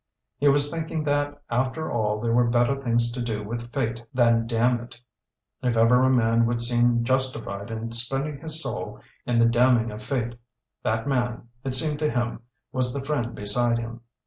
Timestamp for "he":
0.39-0.47